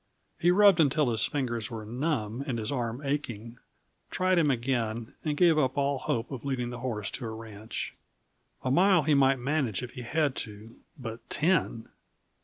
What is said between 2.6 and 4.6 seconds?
arm aching, tried him